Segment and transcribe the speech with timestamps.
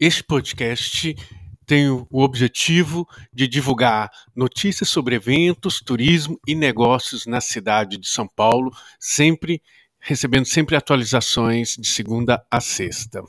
[0.00, 1.16] Este podcast
[1.66, 8.28] tem o objetivo de divulgar notícias sobre eventos, turismo e negócios na cidade de São
[8.28, 9.60] Paulo, sempre
[9.98, 13.24] recebendo sempre atualizações de segunda a sexta.